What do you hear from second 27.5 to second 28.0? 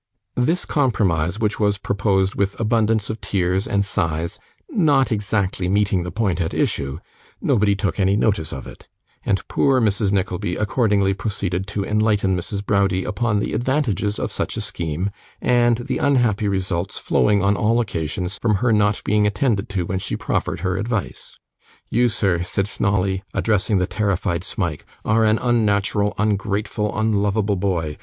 boy.